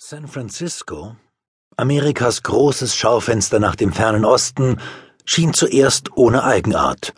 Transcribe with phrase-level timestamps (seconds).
[0.00, 1.16] San Francisco,
[1.76, 4.80] Amerikas großes Schaufenster nach dem fernen Osten,
[5.24, 7.14] schien zuerst ohne Eigenart,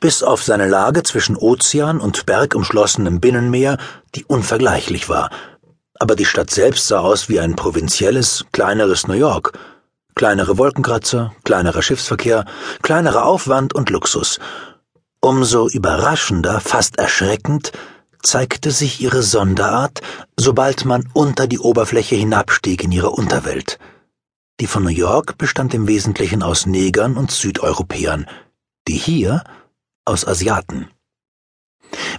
[0.00, 3.78] bis auf seine Lage zwischen Ozean und bergumschlossenem Binnenmeer,
[4.16, 5.30] die unvergleichlich war.
[6.00, 9.56] Aber die Stadt selbst sah aus wie ein provinzielles, kleineres New York.
[10.16, 12.44] Kleinere Wolkenkratzer, kleinerer Schiffsverkehr,
[12.82, 14.40] kleinerer Aufwand und Luxus.
[15.20, 17.70] Umso überraschender, fast erschreckend,
[18.22, 20.00] zeigte sich ihre Sonderart,
[20.38, 23.78] sobald man unter die Oberfläche hinabstieg in ihre Unterwelt.
[24.60, 28.26] Die von New York bestand im Wesentlichen aus Negern und Südeuropäern,
[28.88, 29.42] die hier
[30.04, 30.90] aus Asiaten.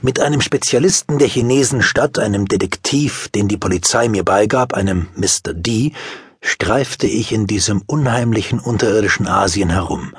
[0.01, 5.53] Mit einem Spezialisten der Chinesenstadt, einem Detektiv, den die Polizei mir beigab, einem Mr.
[5.53, 5.93] D,
[6.41, 10.15] streifte ich in diesem unheimlichen unterirdischen Asien herum.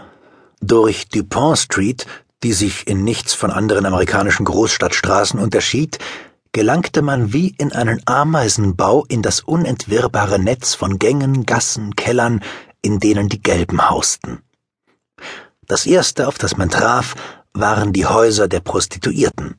[0.60, 2.06] Durch Dupont Street
[2.42, 5.98] die sich in nichts von anderen amerikanischen Großstadtstraßen unterschied,
[6.52, 12.42] gelangte man wie in einen Ameisenbau in das unentwirrbare Netz von Gängen, Gassen, Kellern,
[12.82, 14.42] in denen die Gelben hausten.
[15.66, 17.14] Das erste, auf das man traf,
[17.54, 19.56] waren die Häuser der Prostituierten.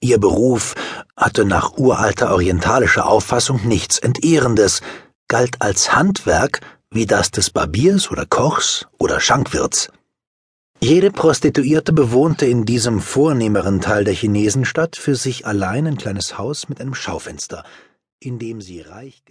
[0.00, 0.74] Ihr Beruf
[1.16, 4.80] hatte nach uralter orientalischer Auffassung nichts Entehrendes,
[5.26, 9.90] galt als Handwerk wie das des Barbiers oder Kochs oder Schankwirts.
[10.80, 16.68] Jede Prostituierte bewohnte in diesem vornehmeren Teil der Chinesenstadt für sich allein ein kleines Haus
[16.68, 17.64] mit einem Schaufenster,
[18.20, 19.24] in dem sie reich